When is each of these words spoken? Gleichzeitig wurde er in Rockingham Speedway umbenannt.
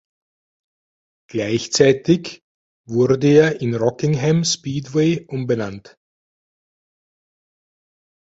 Gleichzeitig 1.29 2.41
wurde 2.87 3.27
er 3.27 3.61
in 3.61 3.75
Rockingham 3.75 4.43
Speedway 4.43 5.27
umbenannt. 5.27 5.95